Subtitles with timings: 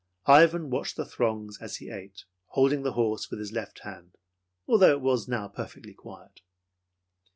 [0.25, 4.15] Ivan watched the throngs as he ate, holding the horse with his left hand,
[4.67, 6.41] although it was now perfectly quiet.